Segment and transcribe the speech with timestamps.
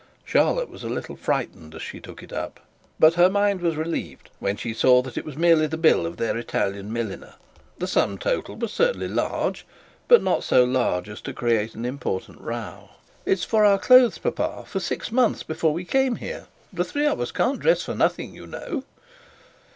[0.25, 2.59] Charlotte was a little frightened as she took it up,
[2.99, 6.17] but her mind was relieved when she saw that it was merely the bill of
[6.17, 7.35] their Italian milliner.
[7.77, 9.63] The sum total was certainly large,
[10.07, 12.89] but not so large as to create an important row.
[13.27, 16.47] 'It's for our clothes, papa, for six months before we came here.
[16.73, 18.83] The three of us can't dress for nothing you know.'